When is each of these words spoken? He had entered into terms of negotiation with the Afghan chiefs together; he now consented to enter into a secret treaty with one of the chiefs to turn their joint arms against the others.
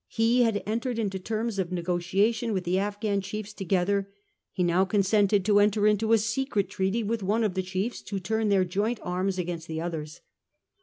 He 0.09 0.41
had 0.41 0.63
entered 0.65 0.97
into 0.97 1.19
terms 1.19 1.59
of 1.59 1.71
negotiation 1.71 2.53
with 2.53 2.63
the 2.63 2.79
Afghan 2.79 3.21
chiefs 3.21 3.53
together; 3.53 4.11
he 4.51 4.63
now 4.63 4.83
consented 4.83 5.45
to 5.45 5.59
enter 5.59 5.85
into 5.85 6.11
a 6.11 6.17
secret 6.17 6.69
treaty 6.71 7.03
with 7.03 7.21
one 7.21 7.43
of 7.43 7.53
the 7.53 7.61
chiefs 7.61 8.01
to 8.01 8.19
turn 8.19 8.49
their 8.49 8.65
joint 8.65 8.97
arms 9.03 9.37
against 9.37 9.67
the 9.67 9.79
others. 9.79 10.21